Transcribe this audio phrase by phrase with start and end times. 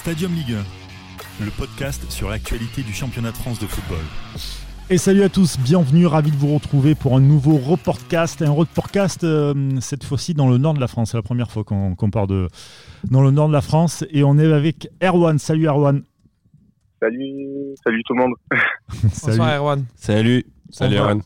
[0.00, 0.56] Stadium Ligue
[1.40, 3.98] 1, le podcast sur l'actualité du championnat de France de football.
[4.88, 8.40] Et salut à tous, bienvenue, ravi de vous retrouver pour un nouveau reportcast.
[8.40, 11.10] Un reportcast euh, cette fois-ci dans le nord de la France.
[11.10, 12.48] C'est la première fois qu'on qu'on part de,
[13.10, 14.02] dans le nord de la France.
[14.10, 15.38] Et on est avec Erwan.
[15.38, 16.02] Salut Erwan.
[17.02, 18.34] Salut, salut tout le monde.
[19.12, 19.36] Salut.
[19.36, 19.84] Bonsoir Erwan.
[19.96, 20.46] Salut.
[20.70, 21.20] Salut, Erwan.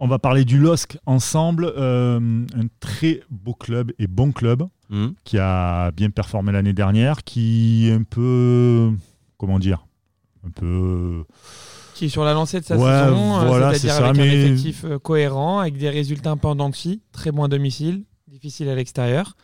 [0.00, 1.72] On va parler du LOSC ensemble.
[1.76, 5.10] Euh, un très beau club et bon club Hmm.
[5.22, 8.90] qui a bien performé l'année dernière, qui est un peu.
[9.38, 9.86] Comment dire
[10.44, 11.22] Un peu.
[11.94, 14.28] Qui est sur la lancée de sa Ouais, saison, euh, voilà, c'est-à-dire ça, avec mais-
[14.30, 17.44] un effectif euh, cohérent, avec des résultats un peu en dents de scie, très bon
[17.44, 19.36] à domicile, difficile à l'extérieur.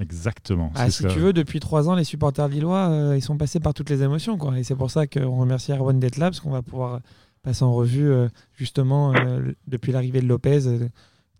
[0.00, 0.72] Exactement.
[0.74, 1.08] Ah, c'est si ça.
[1.10, 4.02] tu veux, depuis trois ans, les supporters lillois, euh, ils sont passés par toutes les
[4.02, 4.38] émotions.
[4.38, 4.58] Quoi.
[4.58, 7.00] Et c'est pour ça qu'on remercie Erwan d'être là, parce qu'on va pouvoir
[7.44, 10.88] passer en revue, euh, justement, euh, depuis l'arrivée de Lopez, euh,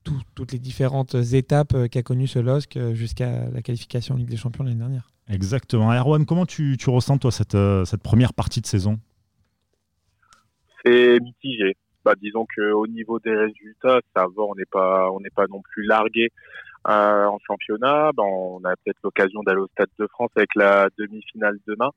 [0.05, 4.37] tout- toutes les différentes étapes qu'a connu ce LOSC jusqu'à la qualification en Ligue des
[4.37, 5.11] Champions l'année dernière.
[5.29, 5.91] Exactement.
[5.93, 9.01] Erwan, comment tu, tu ressens, toi, cette, euh, cette première partie de saison?
[10.85, 11.77] C'est mitigé.
[12.05, 14.43] Bah, disons que au niveau des résultats, ça va.
[14.43, 16.29] On n'est pas, on n'est pas non plus largué
[16.87, 18.11] euh, en championnat.
[18.13, 21.91] Bah, on a peut-être l'occasion d'aller au Stade de France avec la demi-finale demain.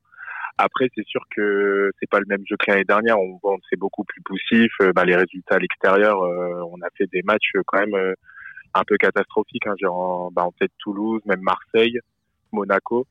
[0.58, 3.19] Après, c'est sûr que c'est pas le même jeu que l'année dernière.
[3.19, 4.72] On voit, c'est beaucoup plus poussif.
[4.95, 8.14] Bah, les résultats à l'extérieur, euh, on a fait des matchs euh, quand même euh,
[8.73, 9.67] un peu catastrophiques.
[9.67, 11.99] Hein, genre, en, bah, en tête Toulouse, même Marseille,
[12.52, 13.05] Monaco.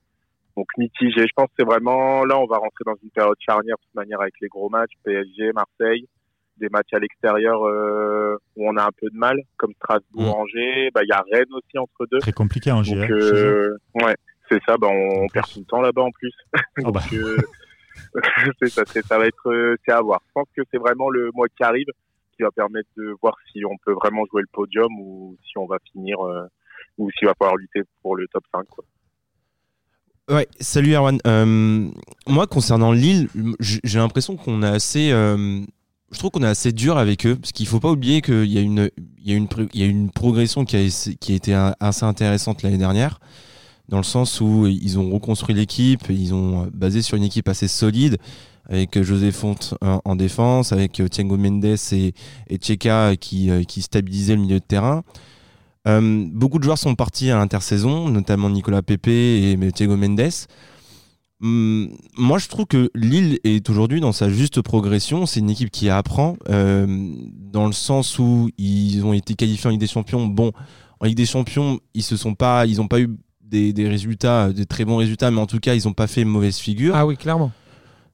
[0.57, 1.21] Donc mitigé.
[1.23, 3.95] Je pense que c'est vraiment là, on va rentrer dans une période charnière de toute
[3.95, 6.09] manière avec les gros matchs PSG, Marseille,
[6.57, 10.41] des matchs à l'extérieur euh, où on a un peu de mal, comme Strasbourg, Mm.
[10.41, 10.91] Angers.
[10.95, 12.19] Bah il y a Rennes aussi entre deux.
[12.21, 13.07] Très compliqué Donc GR.
[13.07, 13.79] chez eux.
[13.97, 14.15] euh, ouais,
[14.49, 14.77] c'est ça.
[14.77, 16.33] Bah on perd tout le temps là-bas en plus.
[16.85, 17.03] Ah bah.
[18.61, 20.21] C'est ça, va être euh, c'est à voir.
[20.27, 21.87] Je pense que c'est vraiment le mois qui arrive
[22.37, 25.67] qui va permettre de voir si on peut vraiment jouer le podium ou si on
[25.67, 26.47] va finir euh,
[26.99, 28.85] ou s'il va falloir lutter pour le top 5 quoi.
[30.29, 31.19] Ouais, salut Erwan.
[31.27, 31.89] Euh,
[32.27, 33.29] moi, concernant Lille,
[33.61, 35.13] j'ai l'impression qu'on a assez.
[35.13, 35.61] euh,
[36.11, 38.59] je trouve qu'on est assez dur avec eux, parce qu'il faut pas oublier qu'il y
[38.59, 42.63] a une, il y y a une progression qui a, qui a été assez intéressante
[42.63, 43.21] l'année dernière,
[43.89, 47.49] dans le sens où ils ont reconstruit l'équipe, ils ont euh, basé sur une équipe
[47.49, 48.19] assez solide,
[48.69, 52.15] avec euh, José Fonte en, en défense, avec euh, Thiago Mendes et,
[52.49, 55.03] et qui, euh, qui stabilisaient le milieu de terrain.
[55.87, 60.31] Euh, beaucoup de joueurs sont partis à l'intersaison, notamment Nicolas Pepe et Thiago Mendes.
[61.43, 65.27] Hum, moi, je trouve que Lille est aujourd'hui dans sa juste progression.
[65.27, 66.87] C'est une équipe qui apprend, euh,
[67.53, 70.27] dans le sens où ils ont été qualifiés en Ligue des Champions.
[70.27, 70.53] Bon,
[70.99, 72.05] en Ligue des Champions, ils
[72.37, 73.17] pas, ils n'ont pas eu
[73.47, 76.25] des, des résultats, des très bons résultats, mais en tout cas, ils n'ont pas fait
[76.25, 76.95] mauvaise figure.
[76.97, 77.53] Ah oui, clairement.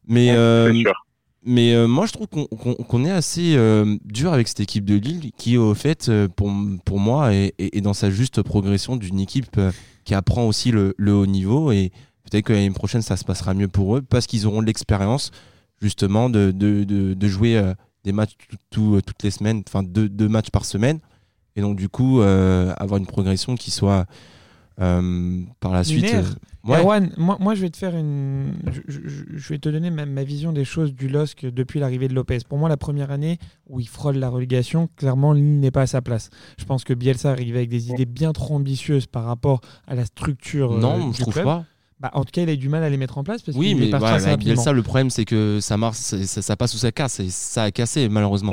[0.06, 0.82] mais Ouais, euh,
[1.44, 5.32] mais euh, moi, je trouve qu'on est assez euh, dur avec cette équipe de Lille,
[5.36, 6.52] qui, au fait, euh, pour,
[6.84, 9.72] pour moi, est, est- est dans sa juste progression d'une équipe euh,
[10.04, 11.72] qui apprend aussi le, le haut niveau.
[11.72, 11.90] Et
[12.30, 15.32] peut-être que l'année prochaine, ça se passera mieux pour eux, parce qu'ils auront l'expérience,
[15.80, 19.82] justement, de, de, de, de jouer euh, des matchs tout- tout- toutes les semaines, enfin,
[19.82, 21.00] deux, deux matchs par semaine.
[21.56, 24.06] Et donc, du coup, euh, avoir une progression qui soit
[24.80, 26.04] euh, par la suite.
[26.12, 26.22] Euh,
[26.64, 26.78] ouais.
[26.80, 28.54] Erwan, moi, moi, je vais te faire une.
[28.70, 32.08] Je, je- je vais te donner ma, ma vision des choses du LOSC depuis l'arrivée
[32.08, 32.38] de Lopez.
[32.48, 33.38] Pour moi, la première année
[33.68, 36.30] où il frôle la relégation, clairement, Lille n'est pas à sa place.
[36.58, 40.04] Je pense que Bielsa arrivait avec des idées bien trop ambitieuses par rapport à la
[40.04, 40.72] structure.
[40.72, 41.44] euh, non, du je trouve club.
[41.44, 41.64] pas.
[42.00, 43.56] Bah, en tout cas, il a eu du mal à les mettre en place parce
[43.56, 44.40] Oui, mais assez avec.
[44.40, 47.64] Bielsa, le problème, c'est que ça marche, ça, ça passe ou ça casse, et ça
[47.64, 48.52] a cassé, malheureusement.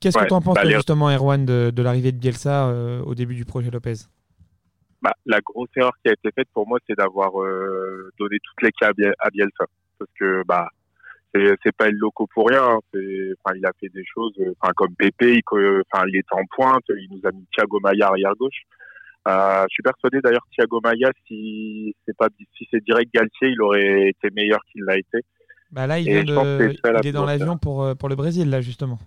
[0.00, 3.02] Qu'est-ce que Ouais, tu en penses, bah, justement, Erwan, de, de l'arrivée de Bielsa euh,
[3.02, 3.94] au début du projet Lopez?
[5.02, 8.62] Bah, la grosse erreur qui a été faite pour moi, c'est d'avoir euh, donné toutes
[8.62, 9.64] les clés à, Biel- à Bielsa.
[9.98, 10.68] Parce que bah,
[11.34, 12.62] c'est c'est pas le loco pour rien.
[12.62, 12.78] hein.
[12.94, 15.42] Enfin, il a fait des choses, euh, enfin, comme Pépé, il,
[15.92, 18.62] enfin, il était en pointe, il nous a mis Thiago Maia arrière gauche.
[19.28, 23.60] Euh, je suis persuadé d'ailleurs Thiago Maia, si c'est pas si c'est direct Galtier, il
[23.62, 25.18] aurait été meilleur qu'il l'a été.
[25.70, 26.34] bah, Là, il, vient de...
[26.82, 28.98] que la il est dans l'avion pour, euh, pour le Brésil, là, justement.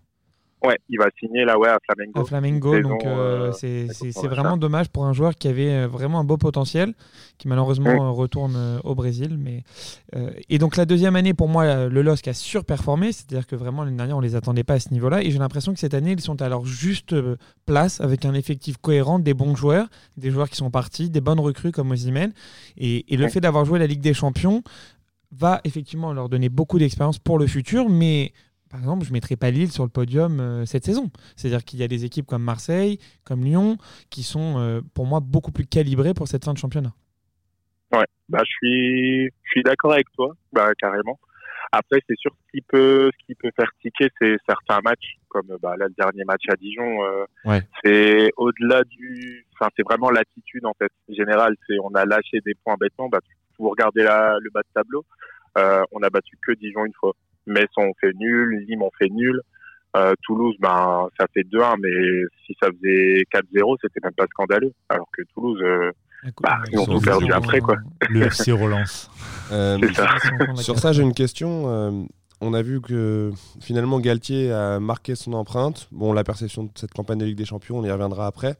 [0.65, 2.21] Ouais, il va signer là, ouais, à Flamengo.
[2.21, 2.73] à Flamengo.
[2.75, 6.23] saison, donc euh, euh, c'est vraiment dommage pour un joueur qui avait euh, vraiment un
[6.23, 6.93] beau potentiel,
[7.37, 9.37] qui malheureusement euh, retourne au Brésil.
[9.39, 9.63] Mais
[10.15, 13.83] euh, et donc la deuxième année pour moi, le LOSC a surperformé, c'est-à-dire que vraiment
[13.83, 15.23] l'année dernière on les attendait pas à ce niveau-là.
[15.23, 17.15] Et j'ai l'impression que cette année ils sont à leur juste
[17.65, 21.39] place avec un effectif cohérent, des bons joueurs, des joueurs qui sont partis, des bonnes
[21.39, 22.31] recrues comme Osimhen.
[22.77, 23.29] Et, et le Ouais.
[23.29, 24.61] fait d'avoir joué la Ligue des Champions
[25.31, 28.31] va effectivement leur donner beaucoup d'expérience pour le futur, mais
[28.75, 31.09] par exemple, je ne mettrai pas Lille sur le podium euh, cette saison.
[31.37, 33.77] C'est-à-dire qu'il y a des équipes comme Marseille, comme Lyon,
[34.09, 36.91] qui sont euh, pour moi beaucoup plus calibrées pour cette fin de championnat.
[37.93, 41.17] Ouais, bah je suis, je suis d'accord avec toi, bah carrément.
[41.71, 45.47] Après, c'est sûr ce qui peut, ce qui peut faire tiquer, c'est certains matchs, comme
[45.61, 47.01] bah, là le dernier match à Dijon.
[47.05, 47.61] euh, Ouais.
[47.81, 51.55] C'est au-delà du, enfin c'est vraiment l'attitude en fait générale.
[51.65, 53.07] C'est on a lâché des points bêtement.
[53.07, 53.19] Bah,
[53.57, 55.05] vous regardez la, le bas de tableau.
[55.93, 57.13] on a battu que Dijon une fois.
[57.47, 59.41] Metz on fait nul, Lille on fait nul.
[60.23, 64.73] Toulouse, ben ça fait 2-1, mais si ça faisait 4-0, c'était même pas scandaleux.
[64.89, 65.63] Alors que Toulouse,
[66.41, 67.77] bah, ils ont tout perdu après quoi.
[68.09, 69.09] Le FC relance.
[70.55, 72.07] sur ça, j'ai une question
[72.41, 75.87] on a vu que finalement Galtier a marqué son empreinte.
[75.91, 78.55] Bon, la perception de cette campagne de Ligue des Champions, on y reviendra après.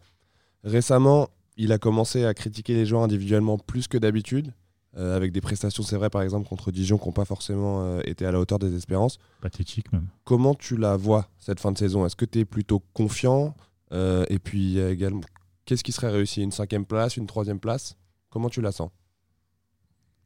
[0.63, 4.53] Récemment, il a commencé à critiquer les joueurs individuellement plus que d'habitude,
[4.97, 8.01] euh, avec des prestations, c'est vrai, par exemple, contre Dijon, qui n'ont pas forcément euh,
[8.05, 9.19] été à la hauteur des espérances.
[9.41, 10.07] Pathétique même.
[10.23, 12.05] Comment tu la vois, cette fin de saison?
[12.05, 13.55] Est-ce que tu es plutôt confiant?
[13.91, 15.21] Euh, Et puis également,
[15.65, 16.41] qu'est-ce qui serait réussi?
[16.41, 17.97] Une cinquième place, une troisième place?
[18.29, 18.91] Comment tu la sens?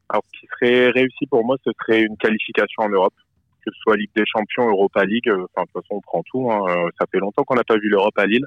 [0.08, 3.14] Alors, ce qui serait réussi pour moi, ce serait une qualification en Europe
[3.62, 5.28] que ce soit Ligue des Champions, Europa League.
[5.28, 6.50] Enfin, de toute façon, on prend tout.
[6.50, 6.64] Hein.
[6.98, 8.46] Ça fait longtemps qu'on n'a pas vu l'Europe à Lille,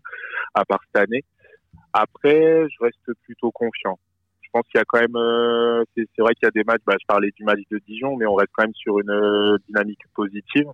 [0.55, 1.23] à part cette année.
[1.93, 3.99] Après, je reste plutôt confiant.
[4.53, 6.81] Je pense qu'il y a quand même, euh, c'est vrai qu'il y a des matchs.
[6.85, 10.01] Bah, je parlais du match de Dijon, mais on reste quand même sur une dynamique
[10.13, 10.67] positive.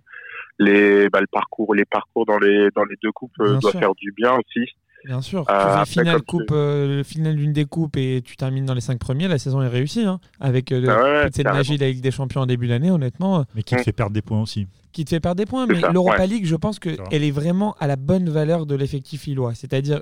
[0.58, 4.12] Les, bah, le parcours, les parcours dans les dans les deux coupes doivent faire du
[4.12, 4.70] bien aussi.
[5.04, 8.74] Bien sûr, tu fais finale coupe, euh, finale d'une des coupes et tu termines dans
[8.74, 10.04] les cinq premiers, la saison est réussie.
[10.04, 12.90] Hein, avec euh, ah toute cette magie de la Ligue des Champions en début d'année,
[12.90, 13.46] honnêtement.
[13.54, 15.66] Mais qui te fait perdre des points aussi qui te fait perdre des points.
[15.66, 19.54] Mais l'Europa League, je pense qu'elle est vraiment à la bonne valeur de l'effectif illois.
[19.54, 20.00] C'est-à-dire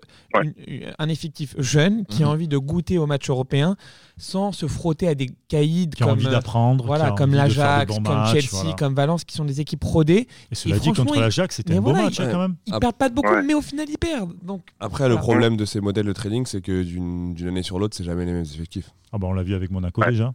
[0.98, 2.32] un effectif jeune qui a mhm.
[2.32, 3.76] envie de goûter au match européen
[4.16, 8.74] sans se frotter à des caïds qui comme, envie d'apprendre, voilà, comme l'Ajax, comme Chelsea,
[8.76, 10.26] comme Valence, qui sont des équipes rodées.
[10.50, 12.56] Et cela dit, contre l'Ajax, c'était un beau match hein, quand même.
[12.66, 14.34] Ils perdent pas de beaucoup, mais au final, ils perdent.
[14.42, 17.96] Donc, Après, le problème de ces modèles de trading, c'est que d'une année sur l'autre,
[17.96, 18.90] c'est jamais les mêmes effectifs.
[19.12, 20.32] Ah bah on l'a vu avec Monaco déjà.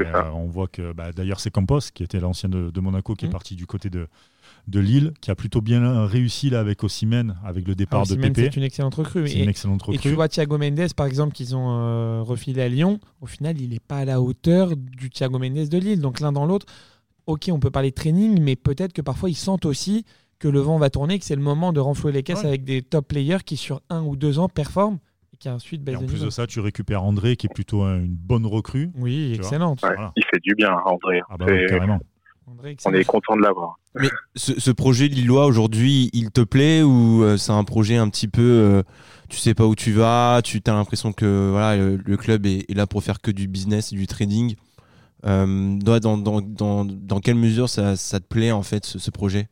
[0.00, 3.28] Euh, on voit que bah, d'ailleurs c'est Campos qui était l'ancien de, Monaco qui est
[3.28, 3.32] mmh.
[3.32, 4.08] parti du côté de,
[4.68, 8.44] de Lille, qui a plutôt bien réussi là avec Ossimène, avec le départ de Pépé.
[8.44, 9.28] C'est une excellente recrue.
[9.28, 9.96] Et, une excellente recrue.
[9.96, 12.98] Et tu vois Thiago Mendes par exemple qu'ils ont euh, refilé à Lyon.
[13.20, 16.00] Au final, il n'est pas à la hauteur du Thiago Mendes de Lille.
[16.00, 16.66] Donc l'un dans l'autre,
[17.26, 20.04] ok, on peut parler de training, mais peut-être que parfois ils sentent aussi
[20.38, 22.82] que le vent va tourner, que c'est le moment de renflouer les caisses avec des
[22.82, 24.98] top players qui sur un ou deux ans performent
[25.44, 28.90] qui ensuite en plus de ça, tu récupères André, qui est plutôt une bonne recrue.
[28.96, 29.84] Oui, excellente.
[30.16, 31.20] Il fait du bien, André.
[31.28, 31.98] Ah bah carrément.
[32.86, 33.78] on est content de l'avoir.
[33.94, 38.26] Mais ce, projet Lillois aujourd'hui, il te plaît ou euh, c'est un projet un petit
[38.26, 38.82] peu, euh,
[39.28, 42.86] tu sais pas où tu vas, tu as l'impression que voilà le, club est, là
[42.86, 44.56] pour faire que du business et du trading.
[45.26, 49.10] Euh, dans, dans, dans, dans, quelle mesure ça, ça, te plaît en fait ce, ce
[49.10, 49.48] projet?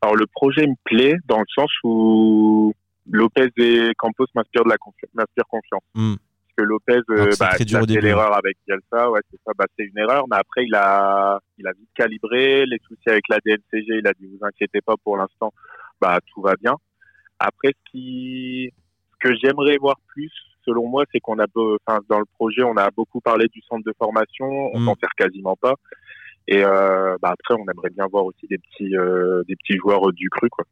[0.00, 2.74] Alors le projet me plaît dans le sens où
[3.10, 4.76] Lopez et Campos m'inspirent de la
[5.14, 5.82] m'inspirent confiance.
[5.94, 6.14] Hmm.
[6.14, 7.68] Parce que Lopez, euh, bah, c'est
[8.00, 11.66] l'erreur avec Bielsa, ouais, c'est ça, bah, c'est une erreur, mais après il a, il
[11.66, 15.16] a vite calibré les soucis avec la DNCG, il a dit vous inquiétez pas pour
[15.16, 15.52] l'instant,
[16.00, 16.76] bah tout va bien.
[17.38, 18.70] Après, ce qui,
[19.12, 20.30] ce que j'aimerais voir plus,
[20.64, 21.46] selon moi, c'est qu'on a,
[21.86, 24.86] enfin, dans le projet, on a beaucoup parlé du centre de formation, on hmm.
[24.86, 25.74] s'en sert quasiment pas.
[26.48, 30.12] Et euh, bah, après, on aimerait bien voir aussi des petits, euh, des petits joueurs
[30.12, 30.64] du cru, quoi.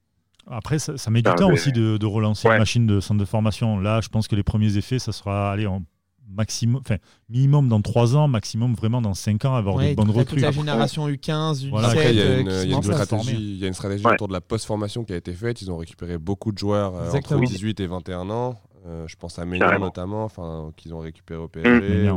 [0.47, 3.79] Après, ça, met du temps aussi de, relancer une machine de centre de formation.
[3.79, 5.83] Là, je pense que les premiers effets, ça sera aller en
[6.29, 6.97] maximum, enfin,
[7.29, 10.41] minimum dans 3 ans, maximum vraiment dans 5 ans, avoir des bonnes recrues.
[10.41, 11.85] la génération U15, U17.
[11.85, 14.29] Après, il y a une, euh, y a une stratégie, y a une stratégie autour
[14.29, 15.61] de la post-formation qui a été faite.
[15.63, 18.55] Ils ont récupéré beaucoup de joueurs euh, entre 18 et 21 ans.
[18.87, 22.11] Euh, je pense à Ménian notamment, enfin, qu'ils ont récupéré au PSG.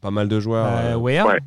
[0.00, 0.66] Pas mal de joueurs.
[0.68, 1.38] Euh,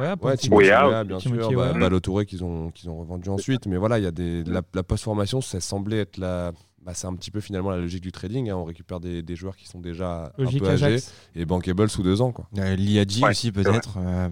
[0.00, 0.14] ouais.
[0.20, 1.52] Ouais, ouais bien sûr.
[1.52, 3.66] Bah, Balotouré qu'ils ont, qu'ils ont revendu ensuite.
[3.66, 6.52] Mais voilà, il y a des, la, post-formation, ça semblait être la.
[6.82, 8.48] Bah, c'est un petit peu finalement la logique du trading.
[8.48, 8.56] Hein.
[8.56, 10.98] On récupère des, des, joueurs qui sont déjà un peu âgés
[11.34, 12.30] et bankable sous deux ans.
[12.30, 12.46] Quoi.
[12.58, 13.98] Euh, Liadji aussi, peut-être.
[13.98, 14.28] Euh,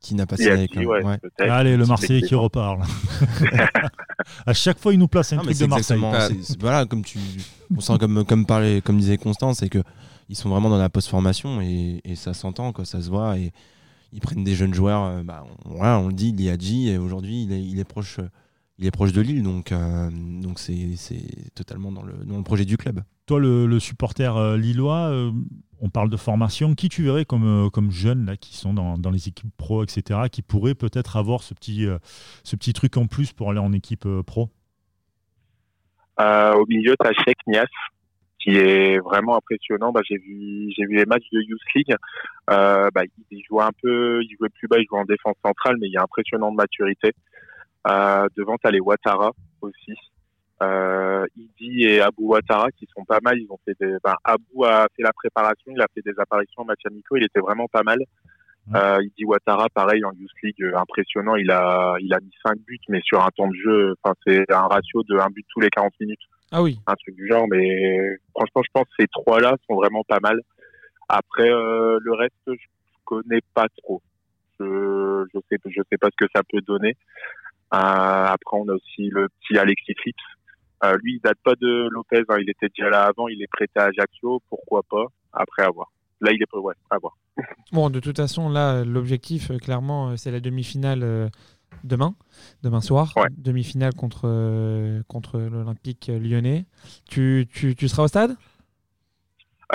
[0.00, 0.68] qui n'a pas signé
[1.38, 2.82] Allez, le Marseillais qui reparle.
[4.46, 5.98] à chaque fois, il nous place un truc de Marseille.
[6.60, 7.18] voilà, comme tu,
[7.74, 9.82] on sent comme comme parlait, comme disait Constance, c'est que
[10.28, 13.52] ils sont vraiment dans la post-formation et, et ça s'entend, quoi, ça se voit et
[14.14, 15.04] ils prennent des jeunes joueurs.
[15.04, 18.20] Euh, bah, on, on, le dit, Liadji, et aujourd'hui, il est, il est, proche.
[18.78, 20.96] Il est proche de Lille, donc euh, donc c'est
[21.54, 23.02] totalement dans le, dans le projet du club.
[23.26, 25.12] Toi, le, supporter euh, lillois,
[25.80, 26.74] on parle de formation.
[26.74, 30.22] Qui tu verrais comme, comme jeunes là, qui sont dans, dans les équipes pro, etc.,
[30.30, 31.86] qui pourraient peut-être avoir ce petit,
[32.42, 34.50] ce petit truc en plus pour aller en équipe pro?
[36.18, 37.66] Au milieu, tu as Cheikh Nias,
[38.44, 39.90] qui est vraiment impressionnant.
[39.90, 41.94] Bah, j'ai vu, j'ai vu les matchs de Youth League.
[42.50, 45.76] Euh, bah, il jouait un peu, il jouait plus bas, il jouait en défense centrale,
[45.80, 47.12] mais il y a impressionnant de maturité.
[47.88, 49.32] Euh, devant, t'as les Ouattara
[49.62, 49.94] aussi.
[50.62, 53.38] Euh, Idi et Abou Ouattara qui sont pas mal.
[53.38, 56.62] Ils ont fait des, bah, Abou a fait la préparation, il a fait des apparitions
[56.62, 57.98] en match amicaux, il était vraiment pas mal.
[58.74, 61.36] Euh, Idi Ouattara, pareil en Youth League, impressionnant.
[61.36, 64.50] Il a, il a mis 5 buts, mais sur un temps de jeu, enfin c'est
[64.52, 66.20] un ratio de un but tous les 40 minutes.
[66.50, 66.78] Ah oui.
[66.86, 70.40] Un truc du genre, mais franchement, je pense que ces trois-là sont vraiment pas mal.
[71.08, 72.66] Après, euh, le reste, je
[73.04, 74.00] connais pas trop.
[74.60, 76.96] Je je sais, je sais pas ce que ça peut donner.
[77.70, 81.00] après, on a aussi le petit Alexis Phillips.
[81.02, 82.22] lui, il date pas de Lopez.
[82.28, 82.36] Hein.
[82.40, 83.28] il était déjà là avant.
[83.28, 84.40] Il est prêté à Ajaccio.
[84.48, 85.06] Pourquoi pas?
[85.32, 85.90] Après, avoir.
[86.20, 86.56] Là, il est.
[86.56, 87.16] Ouais, à voir.
[87.72, 91.30] bon, de toute façon, là, l'objectif, clairement, c'est la demi-finale
[91.82, 92.14] demain,
[92.62, 96.66] demain soir, demi-finale contre, euh, contre l'Olympique lyonnais.
[97.08, 98.36] Tu, tu, tu, seras au stade?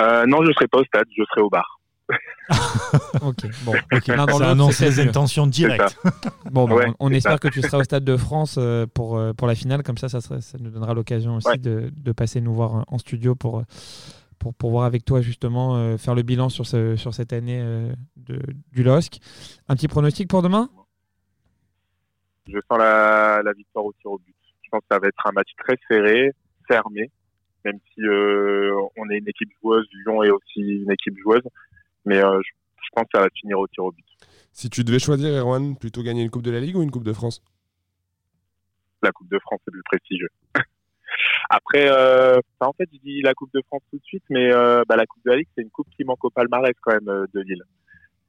[0.00, 1.80] Euh, Non, je ne serai pas au stade, je serai au bar.
[3.22, 3.72] ok, bon,
[4.38, 5.96] ça annonce les intentions directes.
[6.50, 9.54] bon, bah, on, espère que tu seras au stade de France euh, pour, pour la
[9.54, 12.98] finale, comme ça, ça, ça nous donnera l'occasion aussi de, de, passer nous voir en
[12.98, 13.62] studio pour,
[14.40, 17.62] pour, pour voir avec toi justement faire le bilan sur, ce, sur cette année
[18.16, 18.40] de,
[18.72, 19.20] du LOSC.
[19.68, 20.68] Un petit pronostic pour demain?
[22.52, 24.34] Je sens la, la, victoire au tir au but.
[24.62, 26.32] Je pense que ça va être un match très serré,
[26.68, 27.10] fermé,
[27.64, 31.42] même si euh, on est une équipe joueuse, Lyon est aussi une équipe joueuse,
[32.04, 34.04] mais euh, je, pense que ça va finir au tir au but.
[34.52, 37.04] Si tu devais choisir, Erwan, plutôt gagner une Coupe de la Ligue ou une Coupe
[37.04, 37.42] de France?
[39.02, 40.28] La Coupe de France, c'est plus prestigieux.
[41.50, 44.82] Après, euh, en fait, je dis la Coupe de France tout de suite, mais euh,
[44.88, 47.08] bah, la Coupe de la Ligue, c'est une coupe qui manque au palmarès quand même
[47.08, 47.62] euh, de Lille.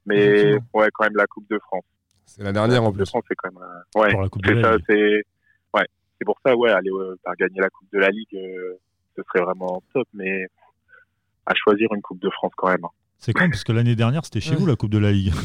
[0.06, 1.84] Mais ouais, quand même la Coupe de France.
[2.34, 3.04] C'est la dernière en plus.
[3.04, 3.62] C'est quand même.
[3.94, 4.76] Ouais, c'est ça.
[4.88, 5.22] C'est
[5.74, 5.86] ouais.
[6.18, 8.78] C'est pour ça, ouais, aller euh, gagner la Coupe de la Ligue, euh,
[9.16, 10.08] ce serait vraiment top.
[10.14, 10.46] Mais
[11.44, 12.84] à choisir une Coupe de France quand même.
[12.84, 12.90] Hein.
[13.18, 15.32] C'est con parce que l'année dernière, c'était chez vous la Coupe de la Ligue.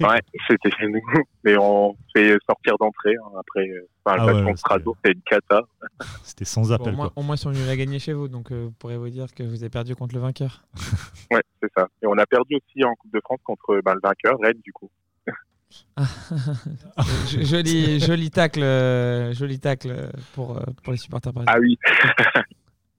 [0.00, 1.00] Ouais, c'était chez nous.
[1.44, 3.14] Mais on fait sortir d'entrée.
[3.14, 3.38] Hein.
[3.38, 5.62] Après, euh, enfin, ah ouais, Strasbourg, c'est une cata.
[6.24, 6.92] C'était sans appel.
[6.92, 8.28] au, moins, au, moins, sont venus la gagner chez vous.
[8.28, 10.62] Donc, vous pourrez vous dire que vous avez perdu contre le vainqueur.
[11.30, 11.88] ouais, c'est ça.
[12.02, 14.74] Et on a perdu aussi en Coupe de France contre ben, le vainqueur, Rennes, du
[14.74, 14.90] coup.
[17.40, 21.78] joli, joli tacle, euh, joli tacle pour, euh, pour les supporters Ah oui.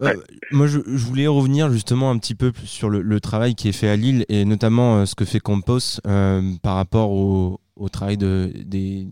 [0.03, 0.13] Euh,
[0.51, 3.71] moi, je, je, voulais revenir justement un petit peu sur le, le, travail qui est
[3.71, 8.51] fait à Lille et notamment ce que fait Campos par rapport au, au travail de,
[8.63, 9.07] des,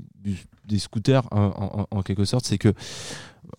[0.68, 2.46] des scooters en, en, quelque sorte.
[2.46, 2.72] C'est que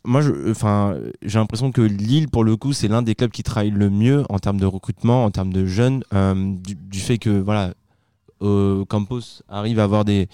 [0.05, 3.91] moi, j'ai l'impression que Lille, pour le coup, c'est l'un des clubs qui travaille le
[3.91, 7.75] mieux en termes de recrutement, en termes de jeunes, du, du, fait que voilà,
[8.40, 10.28] Campos arrive à avoir des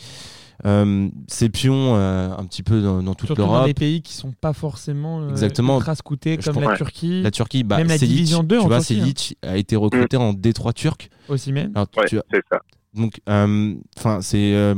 [0.65, 3.63] euh, ces pions euh, un petit peu dans, toute l'Europe.
[3.63, 5.79] dans des pays qui sont pas forcément euh, Exactement.
[5.79, 7.21] ultra scoutés comme la Turquie.
[7.23, 9.49] La Turquie, bah, même la division 2 tu vois, Selic hein.
[9.49, 11.11] a été recruté en Détroit turc.
[11.29, 11.73] Aussi même.
[12.09, 12.61] c'est ça.
[12.95, 14.75] Donc, enfin, c'est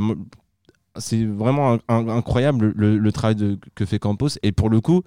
[0.97, 4.29] c'est vraiment incroyable le, travail de, que fait Campos.
[4.43, 5.03] Et pour le coup,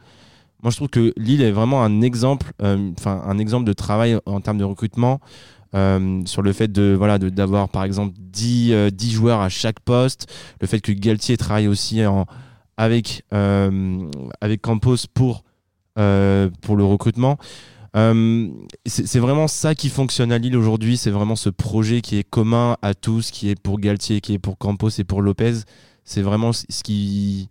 [0.61, 4.41] moi je trouve que Lille est vraiment un exemple, enfin un exemple de travail en
[4.41, 5.21] termes de recrutement.
[5.75, 9.79] Euh, sur le fait de voilà d'avoir par exemple 10, 10, euh, joueurs à chaque
[9.81, 10.27] poste,
[10.61, 12.25] le fait que Galtier travaille aussi en,
[12.77, 14.09] avec, euh,
[14.39, 15.43] avec Campos pour,
[15.95, 17.37] pour le recrutement.
[18.85, 22.77] c'est vraiment ça qui fonctionne à Lille aujourd'hui, c'est vraiment ce projet qui est commun
[22.81, 25.53] à tous, qui est pour Galtier, qui est pour Campos et pour Lopez.
[26.05, 27.49] C'est vraiment ce qui,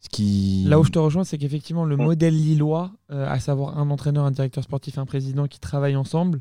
[0.00, 0.64] ce qui...
[0.68, 4.30] Là où je te rejoins, c'est qu'effectivement, le modèle lillois, à savoir un entraîneur, un
[4.30, 6.40] directeur sportif, un président qui travaillent ensemble,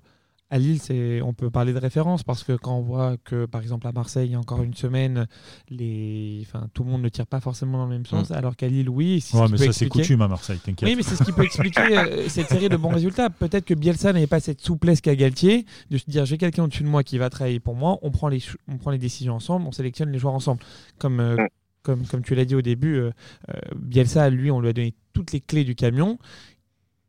[0.52, 3.62] à Lille, c'est, on peut parler de référence parce que quand on voit que, par
[3.62, 5.28] exemple, à Marseille, il y a encore une semaine,
[5.70, 6.46] les...
[6.46, 8.34] enfin, tout le monde ne tire pas forcément dans le même sens, mm.
[8.34, 9.24] alors qu'à Lille, oui.
[9.34, 10.88] Ouais, mais ça, c'est coutume à Marseille, t'inquiète.
[10.88, 13.32] Oui, mais c'est ce qui peut expliquer euh, cette série de bons résultats.
[13.32, 16.84] Peut-être que Bielsa n'avait pas cette souplesse qu'a Galtier de se dire j'ai quelqu'un au-dessus
[16.84, 19.66] de moi qui va travailler pour moi, on prend les, on prend les décisions ensemble,
[19.68, 20.62] on sélectionne les joueurs ensemble.
[21.00, 21.48] Comme, euh, mm.
[21.82, 23.12] comme, comme tu l'as dit au début, euh,
[23.76, 26.20] Bielsa, lui, on lui a donné toutes les clés du camion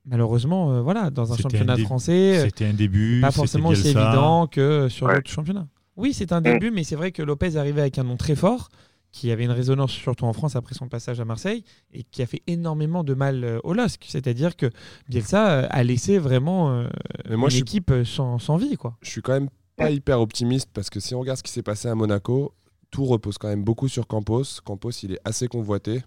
[0.07, 4.47] malheureusement, euh, voilà, dans un championnat français, euh, c'était un début, pas forcément aussi évident
[4.47, 5.69] que sur d'autres championnats.
[5.97, 8.69] Oui, c'est un début, mais c'est vrai que Lopez arrivait avec un nom très fort,
[9.13, 12.27] qui avait une résonance surtout en France après son passage à Marseille, et qui a
[12.27, 14.05] fait énormément de mal euh, au LOSC.
[14.07, 14.71] C'est-à-dire que
[15.09, 16.87] Bielsa a laissé vraiment
[17.29, 18.77] une équipe sans, sans, vie.
[18.77, 18.97] Quoi.
[19.01, 21.63] Je suis quand même pas hyper optimiste, parce que si on regarde ce qui s'est
[21.63, 22.53] passé à Monaco,
[22.91, 24.45] tout repose quand même beaucoup sur Campos.
[24.65, 26.03] Campos, il est assez convoité.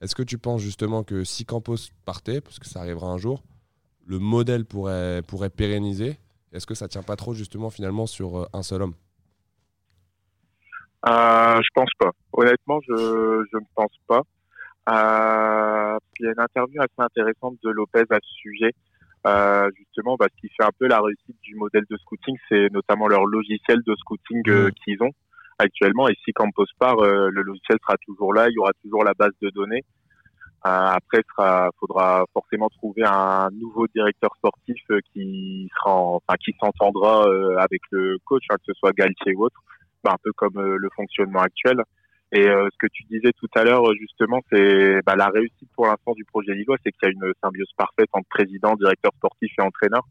[0.00, 1.76] Est-ce que tu penses justement que si Campos
[2.06, 3.42] partait, parce que ça arrivera un jour,
[4.06, 6.18] le modèle pourrait, pourrait pérenniser?
[6.52, 8.94] Est-ce que ça tient pas trop justement finalement sur euh, un seul homme?
[11.06, 12.10] Euh, Je pense pas.
[12.32, 14.22] Honnêtement, je, je ne pense pas.
[14.88, 18.72] Euh, il y a une interview assez intéressante de Lopez à ce sujet.
[19.26, 23.06] Euh, justement, parce qu'il fait un peu la réussite du modèle de scouting, c'est notamment
[23.06, 24.70] leur logiciel de scouting mmh.
[24.82, 25.12] qu'ils ont
[25.60, 26.08] actuellement.
[26.08, 29.14] Et si Campos part, euh, le logiciel sera toujours là, il y aura toujours la
[29.14, 29.84] base de données.
[30.66, 36.54] Euh, après, il faudra forcément trouver un nouveau directeur sportif euh, qui sera, enfin, qui
[36.60, 37.24] s'entendra
[37.58, 39.60] avec le coach, hein, que ce soit Galtier ou autre,
[40.04, 41.82] bah, un peu comme le fonctionnement actuel.
[42.32, 46.12] Et ce que tu disais tout à l'heure, justement, c'est bah, la réussite pour l'instant
[46.12, 49.62] du projet Lillois, c'est qu'il y a une symbiose parfaite entre président, directeur sportif et
[49.62, 50.02] entraîneur.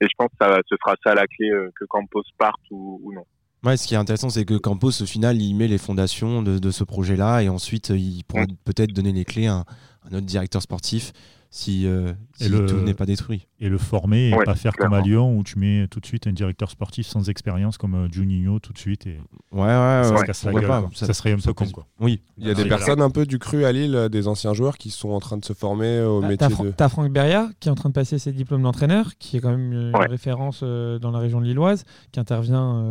[0.00, 3.12] Et je pense que ça, ce sera ça la clé, que Campos parte ou, ou
[3.12, 3.24] non.
[3.64, 6.70] Ouais, ce qui est intéressant, c'est que Campos, au final, il met les fondations de,
[6.70, 9.64] ce projet-là et ensuite, il pourra peut-être donner les clés à,
[10.10, 11.12] un autre directeur sportif
[11.54, 13.46] si, euh, tout n'est pas détruit.
[13.60, 16.26] Et le former et pas faire comme à Lyon où tu mets tout de suite
[16.26, 19.06] un directeur sportif sans expérience comme euh, Juninho tout de suite.
[19.06, 19.20] Et
[19.52, 21.66] ouais, ouais, ça, ça, serait un peu con.
[21.66, 21.86] Quoi.
[22.00, 22.22] Oui.
[22.38, 24.76] Il y a des personnes un peu du cru à Lille, euh, des anciens joueurs
[24.78, 26.72] qui sont en train de se former au ah, métier de.
[26.72, 29.52] T'as Franck Beria qui est en train de passer ses diplômes d'entraîneur, qui est quand
[29.52, 32.82] même une référence dans la région lilloise, qui intervient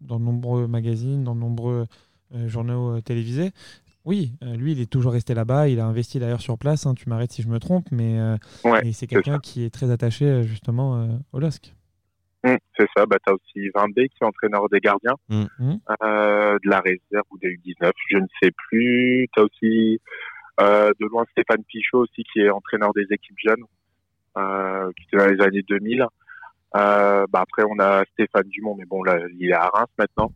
[0.00, 1.86] dans de nombreux magazines, dans de nombreux
[2.46, 3.50] journaux télévisés.
[4.08, 5.68] Oui, euh, lui, il est toujours resté là-bas.
[5.68, 6.86] Il a investi d'ailleurs sur place.
[6.86, 8.36] Hein, tu m'arrêtes si je me trompe, mais euh,
[8.94, 11.74] c'est quelqu'un qui est très attaché euh, justement au LOSC.
[12.42, 13.04] Mmh, c'est ça.
[13.04, 15.44] Bah, tu as aussi Vendée qui est entraîneur des gardiens, mmh.
[15.58, 15.76] Mmh.
[16.00, 19.28] de la réserve ou des U19, je ne sais plus.
[19.34, 20.00] Tu as aussi
[20.58, 23.64] de loin Stéphane Pichot aussi qui est entraîneur des équipes jeunes,
[24.96, 26.06] qui était dans les années 2000.
[26.72, 30.32] bah, après, on a Stéphane Dumont, mais bon, là, il est à Reims maintenant.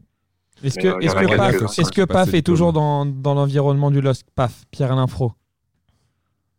[0.62, 4.26] Est-ce que, est que, PAF, est que PAF est toujours dans, dans l'environnement du LOSC
[4.35, 5.33] PAF, Pierre-Alain Fro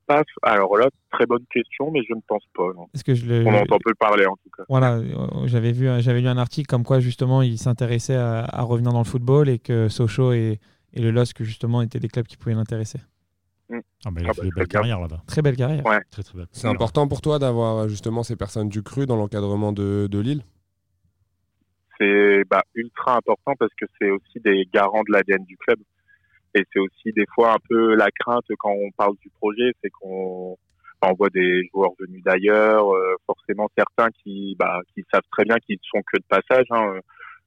[0.08, 2.64] PAF, alors là, très bonne question, mais je ne pense pas.
[2.94, 4.64] Est-ce que je On entend peu parler en tout cas.
[4.68, 8.92] Voilà, euh, j'avais vu, j'avais lu un article comme quoi justement il s'intéressait à, revenir
[8.92, 10.60] dans le football et que Sochaux et,
[10.94, 13.00] et le LOSC justement étaient des clubs qui pouvaient l'intéresser.
[13.70, 13.80] Mm.
[14.06, 15.22] Ah bah, il a ah fait bah, belles carrières là-bas.
[15.26, 15.86] Très belle carrière.
[15.86, 16.00] Ouais.
[16.12, 16.48] Très, très belle.
[16.52, 20.44] C'est important pour toi d'avoir justement ces personnes du cru dans l'encadrement de, de Lille?
[21.98, 25.80] C'est bah, ultra important parce que c'est aussi des garants de l'ADN du club.
[26.56, 29.90] Et c'est aussi des fois un peu la crainte quand on parle du projet, c'est
[29.90, 30.58] qu'on
[31.06, 35.58] on voit des joueurs venus d'ailleurs, euh, forcément certains qui, bah, qui savent très bien
[35.66, 36.66] qu'ils sont que de passage.
[36.70, 37.00] Hein.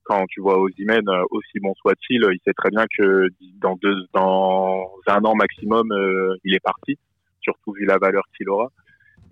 [0.04, 3.28] Quand tu vois Ozymen, euh, aussi bon soit-il, il sait très bien que
[3.60, 6.98] dans deux, dans un an maximum, euh, il est parti,
[7.40, 8.70] surtout vu la valeur qu'il aura.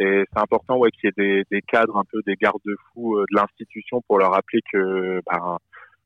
[0.01, 3.25] Et c'est important ouais, qu'il y ait des, des, cadres, un peu des garde-fous euh,
[3.31, 5.59] de l'institution pour leur rappeler que ben,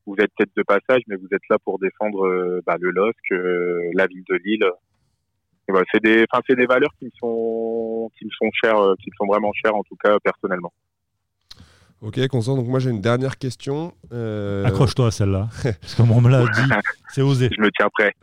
[0.07, 3.33] vous êtes peut-être de passage, mais vous êtes là pour défendre euh, bah, le LOSC,
[3.33, 4.71] euh, la ville de Lille.
[5.69, 9.53] Voilà, c'est des, valeurs qui me sont, qui me sont chères, qui me sont vraiment
[9.53, 10.73] chères en tout cas personnellement.
[12.01, 12.57] Ok, Constant.
[12.57, 13.93] Donc moi j'ai une dernière question.
[14.65, 16.73] Accroche-toi à celle-là, parce qu'on me l'a dit,
[17.11, 17.51] c'est osé.
[17.55, 18.15] Je me tiens prêt.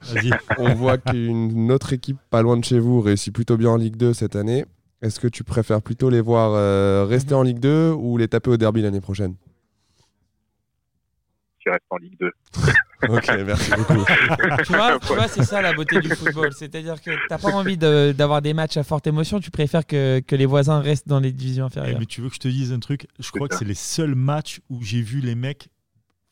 [0.58, 3.98] On voit qu'une autre équipe pas loin de chez vous réussit plutôt bien en Ligue
[3.98, 4.66] 2 cette année.
[5.02, 8.52] Est-ce que tu préfères plutôt les voir euh, rester en Ligue 2 ou les taper
[8.52, 9.36] au derby l'année prochaine?
[11.66, 12.32] Je reste en Ligue 2.
[13.10, 14.06] ok, merci beaucoup.
[14.64, 16.54] tu vois, c'est ça la beauté du football.
[16.54, 20.20] C'est-à-dire que tu n'as pas envie d'avoir des matchs à forte émotion, tu préfères que,
[20.20, 21.96] que, les voisins restent dans les divisions inférieures.
[21.96, 23.08] Eh, mais tu veux que je te dise un truc?
[23.20, 25.70] Je crois que c'est les seuls matchs où j'ai vu les mecs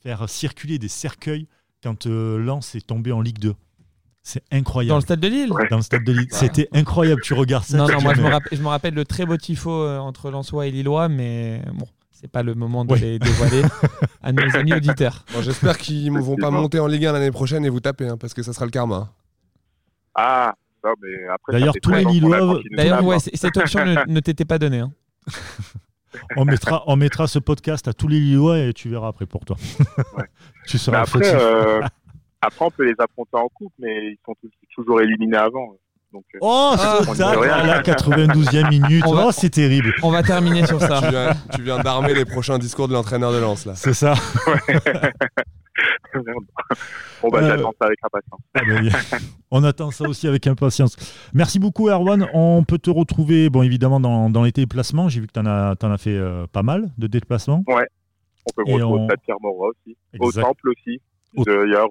[0.04, 1.47] faire circuler des cercueils
[1.82, 3.56] quand euh, Lens est tombé en Ligue 2.
[4.24, 4.90] C'est incroyable.
[4.90, 6.28] Dans le stade de Lille Dans le stade de Lille.
[6.32, 7.22] C'était incroyable.
[7.22, 7.78] Tu regardes ça.
[7.78, 10.32] Non, non, moi je me, rappelle, je me, rappelle, le très beau tifo euh, entre
[10.32, 13.64] Lensois et Lillois, mais bon, c'est pas le moment de les dévoiler
[14.24, 15.26] à nos amis auditeurs.
[15.34, 18.08] Bon, J'espère qu'ils ne vont pas monter en Ligue 1 l'année prochaine et vous taper,
[18.08, 19.12] hein, parce que ça sera le karma.
[20.16, 20.56] Ah,
[20.86, 21.52] non, mais après.
[21.52, 22.62] D'ailleurs, tous les Lillois.
[22.72, 24.80] D'ailleurs, ouais, cette option ne, ne t'était pas donnée.
[24.80, 24.94] Hein.
[26.38, 29.44] on, mettra, on mettra ce podcast à tous les Lillois et tu verras après pour
[29.44, 29.58] toi.
[30.68, 31.82] tu seras après, euh,
[32.45, 34.36] après, on peut les affronter en coupe, mais ils sont
[34.75, 35.75] toujours éliminés avant.
[36.12, 39.03] Donc, euh, oh, ça, à la 92e minute.
[39.08, 39.95] oh, c'est terrible.
[40.03, 41.01] On va terminer sur ça.
[41.56, 43.73] tu viens, d'armer les prochains discours de l'entraîneur de Lens, là.
[43.75, 44.13] C'est ça.
[47.23, 48.41] on va euh, ça avec impatience.
[48.53, 48.91] Ah ben,
[49.49, 50.95] on attend ça aussi avec impatience.
[51.34, 52.27] Merci beaucoup, Erwan.
[52.36, 55.10] On peut te retrouver, bon, évidemment, dans, dans les déplacements.
[55.10, 57.63] J'ai vu que tu en as, en as fait euh, pas mal de déplacements.
[57.65, 57.88] Ouais.
[58.45, 59.08] On peut me retrouver on...
[59.25, 59.97] Pierre aussi.
[60.19, 61.01] Au temple aussi.
[61.43, 61.89] D'ailleurs,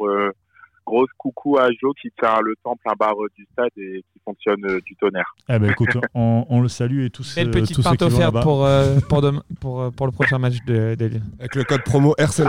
[0.84, 4.64] grosse coucou à Jo qui tient le temple un bar du stade et qui fonctionne
[4.64, 5.34] euh, du tonnerre.
[5.48, 8.98] Eh ben écoute, on, le salue et tous, Belle petite tous part offerte pour, euh,
[9.08, 9.22] pour,
[9.60, 11.22] pour, euh, pour, le prochain match de, de Lille.
[11.38, 12.42] Avec le code promo RC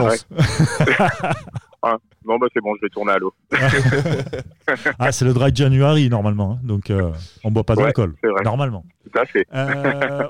[1.82, 3.34] ah, non, bah c'est bon, je vais tourner à l'eau.
[4.98, 6.58] ah, c'est le dry January normalement, hein.
[6.62, 6.92] donc
[7.44, 8.84] on boit pas d'alcool, normalement.
[9.04, 9.46] Tout à fait.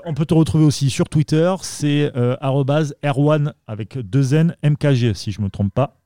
[0.05, 5.41] on peut te retrouver aussi sur Twitter, c'est Erwan avec deux N MKG si je
[5.41, 5.97] me trompe pas.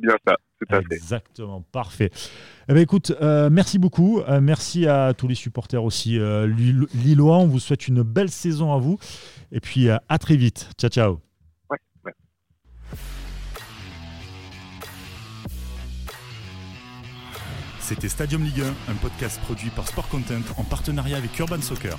[0.00, 0.36] C'est bien ça.
[0.90, 2.10] Exactement, parfait.
[2.68, 4.20] Eh ben, écoute, euh, merci beaucoup.
[4.20, 6.46] Euh, merci à tous les supporters aussi euh,
[6.94, 7.38] lillois.
[7.38, 8.98] On vous souhaite une belle saison à vous.
[9.52, 10.70] Et puis à très vite.
[10.78, 11.20] Ciao, ciao.
[17.80, 21.96] C'était Stadium Ligue 1, un podcast produit par Sport Content en partenariat avec Urban Soccer.